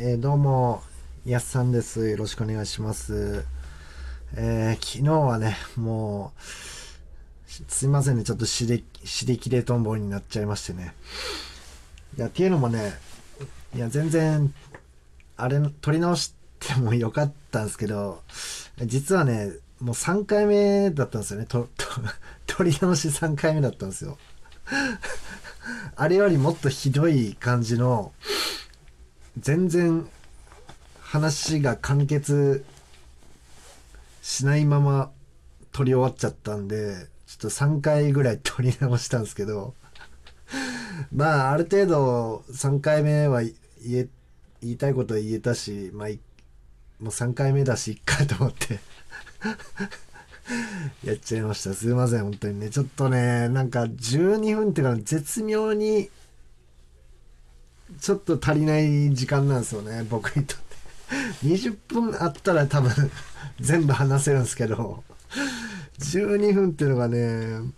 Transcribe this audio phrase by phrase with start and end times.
[0.00, 0.80] えーどうも、
[1.26, 2.08] やすさんです。
[2.08, 3.44] よろしくお願いします。
[4.36, 6.40] えー昨日はね、もう、
[7.66, 10.94] すいませんね、ちょっとしれ、しりきれとんぼになっちゃいましてね。
[12.16, 12.92] いや、っていうのもね、
[13.74, 14.54] いや、全然、
[15.36, 18.22] あれ、撮り直してもよかったんですけど、
[18.84, 21.46] 実はね、もう3回目だったんですよね。
[21.46, 21.86] と、と、
[22.46, 24.16] 撮り直し3回目だったんですよ。
[25.96, 28.12] あれよりもっとひどい感じの、
[29.40, 30.08] 全然
[31.00, 32.64] 話が完結
[34.22, 35.10] しないまま
[35.72, 39.74] 撮り終わっちゃったんで、ちょっと3回ぐらい撮り直したんですけど、
[41.12, 43.52] まあ、ある程度3回目は言
[43.86, 44.08] え、
[44.60, 46.08] 言いたいことは言えたし、まあ、
[47.00, 48.80] もう3回目だし、いっかと思って、
[51.04, 51.74] やっちゃいました。
[51.74, 52.70] すいません、本当にね。
[52.70, 56.10] ちょっとね、なんか12分っていうか、絶妙に、
[58.00, 60.68] ちょっと足りない時間なんですよね、僕にとって。
[61.44, 62.92] 20分あったら多分
[63.60, 65.02] 全部話せるんですけど、
[65.98, 67.72] 12分っていうのがね、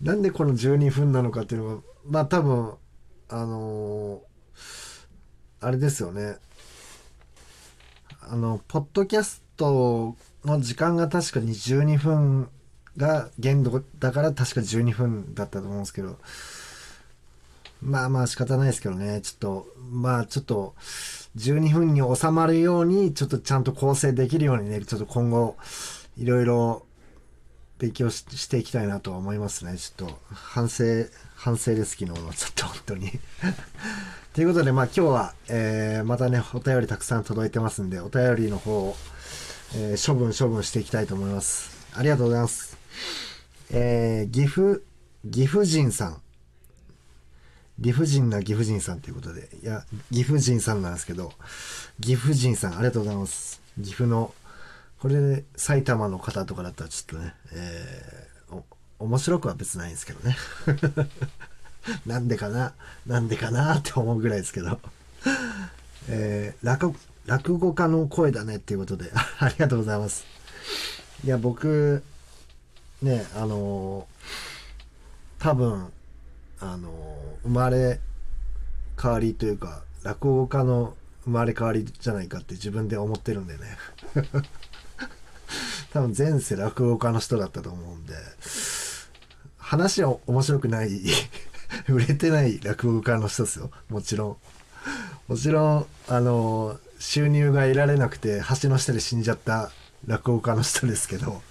[0.00, 2.74] なんでこの12分なのかっていうのが、まあ多分、
[3.28, 4.22] あの
[5.60, 6.36] あれですよね。
[8.20, 12.48] あの、ポッドキャストの時間が確かに12分
[12.96, 16.18] が限度だから確か12分だったと思うんですけど、
[17.82, 19.20] まあまあ仕方ないですけどね。
[19.20, 20.74] ちょっと、まあちょっと、
[21.36, 25.56] 12分に収まるように、ちょっとちゃんと構成できるようにね、ちょっと今後、
[26.16, 26.86] いろいろ
[27.78, 29.76] 勉強ししていきたいなとは思いますね。
[29.76, 30.84] ちょっと、反省、
[31.36, 32.32] 反省です、昨日の。
[32.32, 33.12] ちょっと本当に。
[34.32, 38.96] ということで、まあ今日は、えー、またね、お便りたくさん届いてますんで、お便りの方を、
[39.74, 41.70] えー処分処分していきたいと思います。
[41.92, 42.76] ありがとうございます。
[43.70, 44.80] えー、岐阜、
[45.30, 46.22] 岐阜人さん。
[47.78, 51.32] 理不尽な岐阜人さんということで、いや、岐阜人さんなんですけど、
[52.00, 53.60] 岐阜人さん、ありがとうございます。
[53.76, 54.32] 岐阜の、
[54.98, 58.62] これ、埼玉の方とかだったらちょっとね、えー、
[58.98, 60.36] お、面白くは別ないんですけどね。
[62.06, 62.72] なんでかな
[63.06, 64.80] なんでかなって思うぐらいですけど。
[66.08, 66.94] えー、落、
[67.26, 70.24] 落語家の声だねっていうことで、 ありがとうございます。
[71.24, 72.02] いや、僕、
[73.02, 74.16] ね、あのー
[75.38, 75.92] 多分、
[76.60, 76.90] あの
[77.42, 78.00] 生まれ
[79.00, 80.94] 変わりというか落語家の
[81.24, 83.60] 生まれ変わりじゃないかって自分で思ってるんでね。
[85.92, 88.14] 多分前世落語家の人だったと思うんで
[89.56, 91.00] 話は面白くない
[91.88, 93.70] 売れてない落語家の人ですよ。
[93.88, 94.36] もちろん。
[95.28, 99.72] もちろんあの収入が得られなくて橋の下で死んじゃった
[100.06, 101.42] 落語家の人ですけど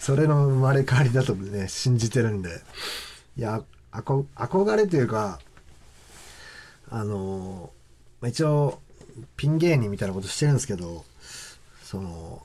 [0.00, 2.62] それの生まれ変わりだとね信じてるんで。
[3.36, 3.62] いや
[4.02, 5.40] 憧れというか
[6.90, 7.70] あの
[8.20, 8.80] まあ一応
[9.36, 11.04] ピン芸人みたいなことしてるんですけど
[11.82, 12.42] その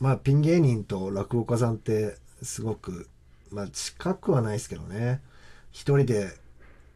[0.00, 3.08] まあピン芸人と落語家さんってすごく
[3.50, 5.20] まあ近くはないですけどね。
[5.72, 6.30] 一人で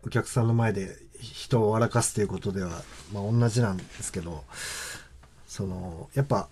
[0.04, 2.70] お客さんの前で人を笑かすということでは
[3.12, 4.44] まあ同じなんですけど
[5.46, 6.48] そのやっぱ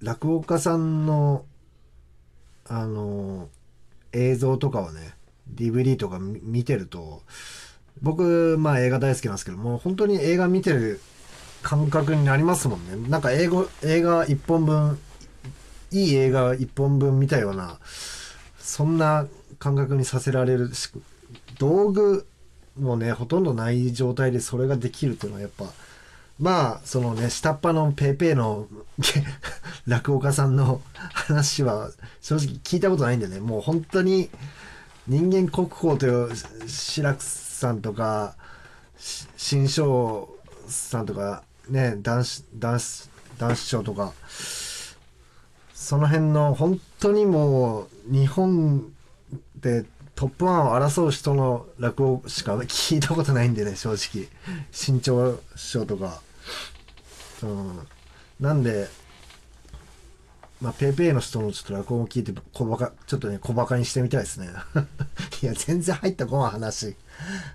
[0.00, 1.44] 落語家さんの
[2.68, 3.48] あの
[4.12, 5.14] 映像とかをね
[5.54, 7.22] DVD とか見てると
[8.02, 11.00] 僕まあ映画大好きなんですけどもう本当に映画見てる
[11.62, 13.08] 感覚になりますもんね。
[13.08, 14.98] なんか英語映画一本分
[15.90, 17.78] いい映画一本分見たような
[18.58, 19.26] そんな
[19.58, 20.70] 感覚にさせられる
[21.58, 22.26] 道具
[22.78, 25.64] もねほとんどない状態でそれができるっていうのはやっぱ
[26.38, 28.68] まあそのね下っ端のペーペーの
[29.86, 31.90] 落語家さんの話は
[32.20, 34.28] 正直聞いたことないんでねもう本当に
[35.08, 36.30] 人間国宝という
[36.66, 38.36] 志らくさんとか
[39.36, 40.28] 新章
[40.66, 44.12] さんとかね男子男子男子賞とか
[45.74, 48.92] その辺の本当にもう日本
[49.56, 49.84] で
[50.16, 54.28] トップワンを争う人の落語しか聞いたことないんでね正直。
[54.72, 56.22] 新潮賞とか。
[57.42, 57.86] うん。
[58.40, 58.88] なんで
[60.60, 64.48] まあ、ペーペーの人のちょっと落語を聞いて、小バカ、ちょっとね、小バカにしてみたいですね。
[65.42, 66.96] いや、全然入ってこんわ、話。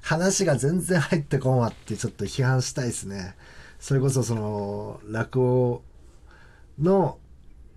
[0.01, 3.35] 話が全然入ってこんわって、ちょっと批判したいですね。
[3.79, 5.83] それこそ、その、落語
[6.79, 7.17] の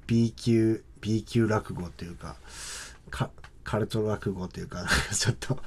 [0.07, 2.37] B 級、B 級落語っていうか、
[3.09, 3.31] か
[3.65, 5.61] カルト落語っていうか、 ちょっと、突っ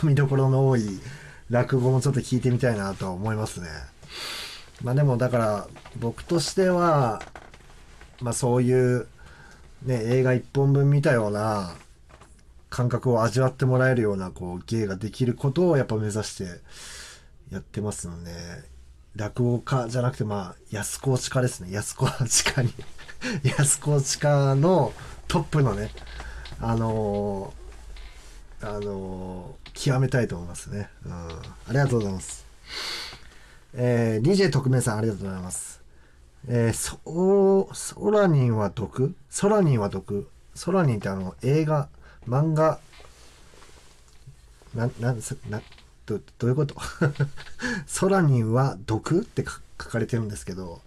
[0.00, 1.00] 込みどころの多い
[1.50, 3.68] 落語もちょっと聞いてみたいなとは思いますね。
[4.82, 5.68] まあでも、だから、
[5.98, 7.22] 僕としては、
[8.20, 9.06] まあそういう、
[9.84, 11.74] ね、映画一本分見たような
[12.70, 16.60] 感覚を味わってもらえるようなこう芸ができることをやっぱ目指して
[17.50, 18.32] やってますので、
[19.14, 21.70] 落語家じゃなくてまあ安河内家ですね。
[21.70, 22.72] 安河内家に
[23.58, 24.92] 安河内家の
[25.28, 25.90] トップのね
[26.60, 31.28] あのー、あのー、極めたいと思いますね、うん、あ
[31.70, 32.46] りがとうございます。
[33.74, 35.80] えー、DJ 特命さんありがとうございます。
[36.48, 39.14] えー、そソラニンは毒？
[39.30, 40.28] ソラニンは毒？
[40.54, 41.88] ソラニンってあの映画？
[42.28, 42.78] 漫画？
[44.74, 45.14] なな
[45.48, 45.62] な
[46.06, 46.76] どどういうこと？
[47.86, 49.22] ソラニンは毒？
[49.22, 50.80] って書かれてるんですけど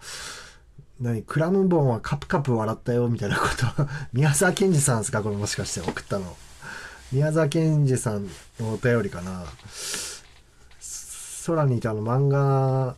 [1.02, 1.24] 何？
[1.24, 3.88] クラムボンはカプカプ笑ったよみたいなこと？
[4.14, 5.22] 宮沢賢治さんですか？
[5.24, 6.38] これもしかして送ったの。
[7.12, 8.28] 宮沢賢治さん
[8.60, 9.44] のお便りかな？
[11.46, 12.96] 空にいたあの漫画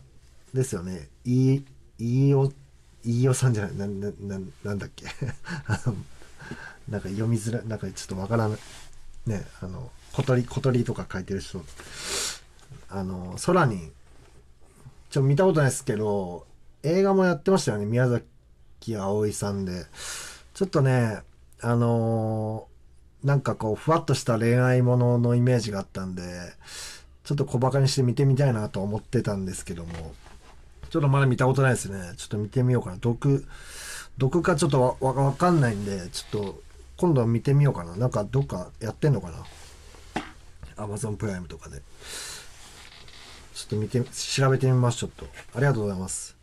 [0.54, 1.08] ですよね。
[1.24, 1.62] い
[2.02, 2.52] いいいお
[3.04, 5.06] いいおさんじゃないななななんだっけ？
[6.88, 8.58] なんか読みづらいなんかちょっとわからない
[9.26, 11.64] ねあの小鳥小鳥とか書いてる人。
[12.88, 13.90] あの空に
[15.10, 16.46] ちょ見たことないですけど
[16.82, 19.86] 映画もやってましたよね宮崎あおいさんで。
[20.54, 21.22] ちょっとね
[21.60, 26.22] あのー、なんかこうふわっとした恋愛もののイメージがあったんで
[27.24, 30.14] ちょっと小バカにして見てみたいなと思ってたんですけども。
[30.92, 33.44] ちょっとまだ見たことないですねちょっと見てみようかな毒
[34.18, 36.60] 毒かちょっとわわかんないんでちょっと
[36.96, 40.24] 今度は見てみようかななんかどっかやってんのかな
[40.76, 41.80] ？Amazon プライムとかで
[43.54, 46.36] ちょっと見て調べてみますちょっとありがとうございます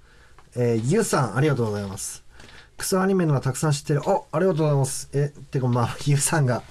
[0.56, 2.24] えー、ゆうさん、ありがとうございます。
[2.78, 4.02] クソアニメのがたくさん知ってる。
[4.10, 5.10] おありがとうございます。
[5.14, 6.64] え、てかまあ、 ゆうさんが、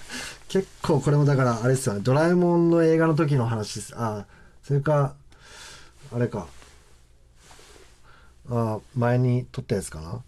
[0.48, 3.94] 結構これもだから、あれですよね、ドラえもんの映画の時の話です。
[3.96, 4.26] あ、
[4.64, 5.14] それか、
[6.12, 6.48] あれか。
[8.50, 10.22] あ、前に撮ったやつかな？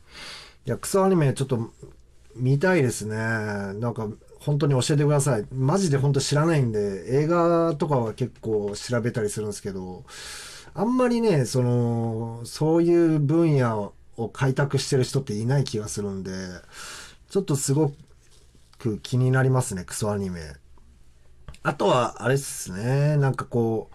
[0.67, 1.71] いや、クソアニメちょっと
[2.37, 3.17] 見たいですね。
[3.17, 4.09] なんか、
[4.41, 5.47] 本当に教えてください。
[5.53, 10.05] マジで本当知らないんで、映画とかは結構調べたりするんですけど、
[10.73, 16.33] あんまりね、その、そういう分野を開拓してる人っていない気がするんで、
[17.29, 17.93] ちょっとすご
[18.79, 20.41] く気になりますね、クソアニメ。
[21.63, 23.95] あとは、あれっすね、なんかこう、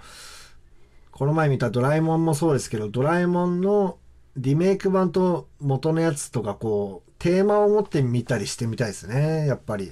[1.11, 3.97] この前見たドラえもんもそうですけど、ドラえもんの
[4.37, 9.91] リメイク版と元のやつとかこう、テーマを持ってみたりしてみたいですね、やっぱり。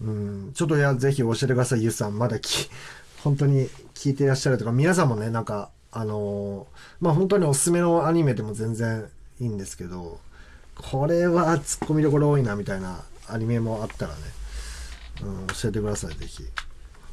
[0.00, 2.18] うん、ちょっといや、ぜひ教えてください、ゆうさん。
[2.18, 2.70] まだき、
[3.22, 6.66] 本当に聞いていらっしゃるとか、皆さんもね、なんか、あの
[7.00, 9.06] まあ本当におすすめのアニメでも全然
[9.40, 10.18] いいんですけど
[10.76, 14.20] これはツッコミどころ多いなみたいなアニメもあったらね、
[15.22, 16.44] うん、教えてくださいぜひ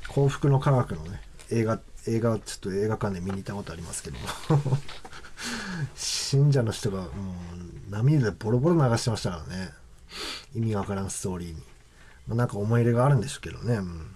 [0.08, 1.22] 幸福の科学のね
[1.52, 4.62] 映画映画ちょっと映画館で見に行ったことありますけども
[5.96, 7.10] 信者の人がもう
[7.90, 9.70] 涙でボロボロ流してましたからね
[10.56, 11.56] 意味わからんストーリーに、
[12.28, 14.16] まあ、なんか思い入れがあるんでしょうけどね、うん、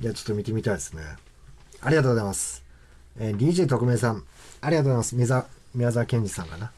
[0.00, 1.02] いやちょっと見てみたいですね
[1.80, 2.64] ありがとうございます
[3.16, 4.24] えー、DJ 特命さん、
[4.60, 5.14] ありがとうございます。
[5.14, 6.72] 宮沢、宮沢賢治さんかな。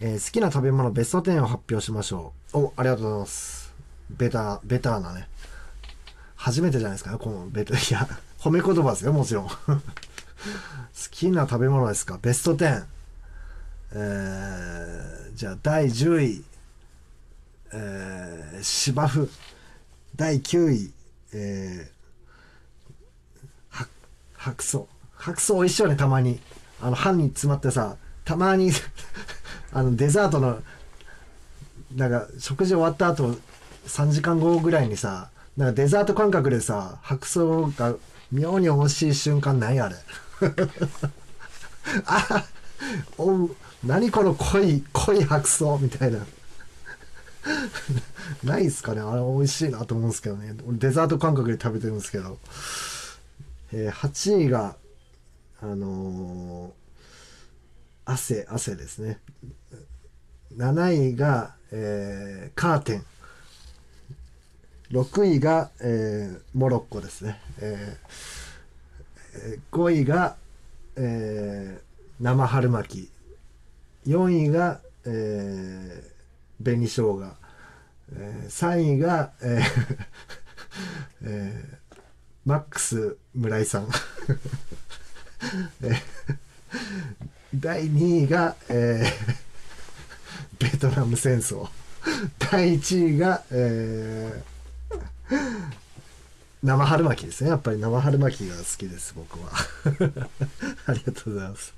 [0.00, 2.58] えー、好きな食べ物ベスト10を発表しましょう。
[2.58, 3.72] お、ありがとうございます。
[4.10, 5.28] ベター、ベターなね。
[6.34, 8.08] 初めてじゃないですか、このベタ、いや、
[8.38, 9.48] 褒め言葉ですよ、もちろん。
[10.42, 10.48] 好
[11.10, 12.18] きな食べ物ですか？
[12.20, 12.84] ベスト10。
[13.96, 16.44] えー、じゃあ、第10位、
[17.72, 19.28] えー、芝生。
[20.16, 20.92] 第9位、
[21.32, 23.86] えー、
[24.36, 24.80] 白草。
[25.16, 26.40] 白草美味しいよね、たまに。
[26.80, 28.70] あの、歯に詰まってさ、たまに
[29.72, 30.62] あの、デザートの、
[31.94, 33.36] なんか、食事終わった後、
[33.86, 37.40] 3時間後ぐらいにさ、なんかデザート感覚でさ、白草
[37.76, 37.94] が
[38.32, 39.96] 妙に美味しい瞬間ないあれ。
[42.06, 42.44] あ
[43.18, 43.48] お
[43.84, 46.26] 何この濃い、濃い白草みたいな。
[48.42, 50.54] ないっすかねあれ美味しいなと思うんですけどね。
[50.66, 52.38] デザート感覚で食べてるんですけど。
[53.76, 54.76] えー、8位が、
[55.60, 56.72] あのー、
[58.04, 59.18] 汗汗ですね
[60.56, 63.04] 7位が、えー、カーテン
[64.90, 70.36] 6位が、えー、モロッコですね、えー、5位が、
[70.96, 73.10] えー、生春巻き。
[74.08, 77.36] 4位が、えー、紅生姜、
[78.12, 80.06] えー、3位が、えー
[81.26, 81.98] えー、
[82.44, 83.88] マックス村井さん。
[87.54, 91.68] 第2位が、えー、ベトナム戦争。
[92.50, 94.53] 第1位が、えー、
[96.62, 97.50] 生春巻きですね。
[97.50, 99.50] やっぱり生春巻きが好きです僕は。
[100.86, 101.74] ありがとうございます。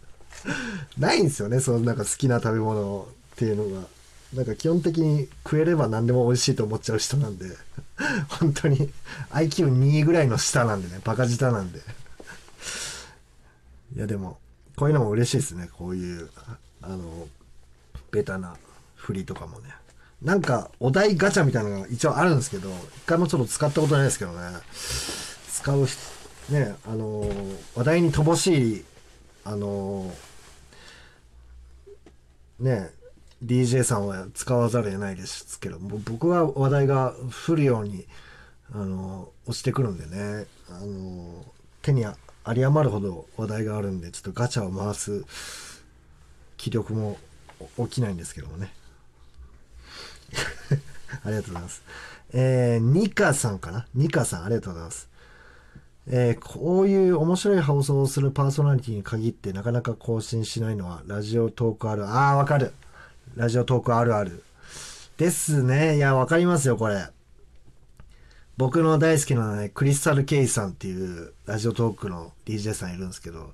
[0.98, 3.86] ないんですよねそのなんか好きな食べ物っていうのが。
[4.34, 7.46] なんか基本的に食えれば何でも美味しいと思っちゃう人なんで。
[8.28, 8.92] 本当に
[9.30, 11.80] IQ2 ぐらいの下なんでねバカ舌なんで。
[13.94, 14.38] いやでも
[14.74, 15.70] こういうのも嬉しいですね。
[15.72, 16.28] こういう
[16.82, 17.28] あの
[18.10, 18.56] ベタな
[18.96, 19.74] 振りとかもね。
[20.26, 22.74] なんかお題ガチャみたいなのが一応あるんですけど一
[23.06, 24.38] 回もちょっと使ったことないですけどね。
[25.52, 25.86] 使う
[26.50, 27.30] ねあの
[27.76, 28.84] 話題に乏しい
[29.44, 30.12] あの
[32.58, 32.90] ね
[33.44, 37.14] DJ さんは使わざるを得ないですけど僕は話題が
[37.46, 38.04] 降るように
[38.74, 40.46] あの落ちてくるんでね。
[40.68, 41.44] あの
[41.82, 42.14] 手に有
[42.52, 45.24] り余るほど話題があるんでちょっとガチャを回す
[46.56, 47.16] 気力も
[47.78, 48.72] 起きないんですけどもね。
[51.26, 51.82] ありがとうございます。
[52.32, 53.86] えー、ニカさんかな？
[53.94, 55.08] ニカさんありがとうございます。
[56.08, 62.72] えー、こういう面白い放送をするパーソナリティに限ってなかなか更新しないのはラジオトークあるああわかる。
[63.34, 64.42] ラジオトークあるある。
[65.16, 65.96] ですね。
[65.96, 67.08] いやわかりますよこれ。
[68.56, 73.52] 僕の大好きなねクリスタル・ケイさんっていうラジオトークの DJ さんいるんですけど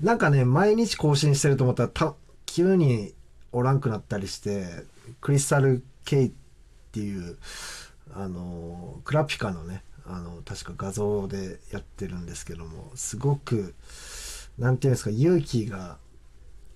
[0.00, 2.14] なんかね毎日更新してると思ったらた
[2.46, 3.14] 急に
[3.50, 4.84] おらんくなったりして
[5.20, 6.32] クリスタル・ケイ
[6.92, 7.38] っていう
[8.14, 13.74] あのクラピカのねあの確か画像でやってるんですけどもすごく
[14.58, 15.96] 何て言うんですか勇気が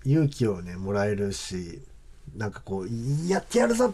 [0.06, 1.82] 勇気をねもらえるし
[2.34, 2.88] なんかこう
[3.28, 3.92] やってやるぞ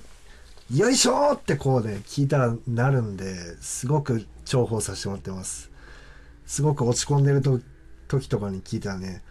[0.73, 3.27] よいしょってこうね聞いたらなるんで
[3.61, 5.71] すごく重宝させてもらってます。
[6.47, 7.61] すごく落ち込んでると
[8.09, 9.23] 時とかに聞いたらね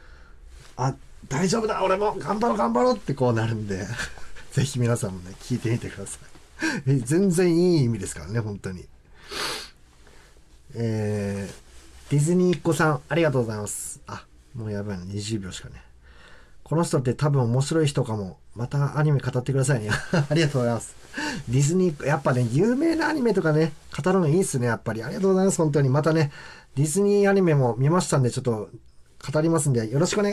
[0.76, 0.96] あ
[1.28, 3.86] 大丈夫だ俺も頑張ろう頑張ろうってこうなるんで
[4.52, 6.31] ぜひ皆さんもね聞いてみてください。
[6.86, 8.86] 全然いい意味ですからね本当に
[10.76, 14.02] えー、ディズニーっ子さん、ありがとうございます。
[14.08, 14.26] あ、
[14.56, 15.76] もうやばいな、20秒しかね。
[16.64, 18.38] この人って多分面白い人かも。
[18.56, 19.90] またアニメ語ってくださいね。
[20.30, 20.96] ありがとうございます。
[21.50, 25.04] ディズニー、やっぱね、有名なアニメとかね、語るのいいっすね、やっぱり。
[25.04, 25.90] ありがとうございます、本当に。
[25.90, 26.32] またね、
[26.76, 28.70] ディズニーアニメも見ましたんで、ちょっと
[29.32, 30.30] 語りますんで、よろしくお願いします